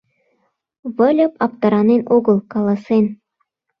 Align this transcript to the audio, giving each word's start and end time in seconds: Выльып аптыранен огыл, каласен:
Выльып 0.95 1.33
аптыранен 1.45 2.01
огыл, 2.15 2.37
каласен: 2.53 3.05